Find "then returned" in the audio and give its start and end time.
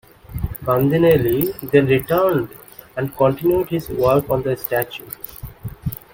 1.69-2.49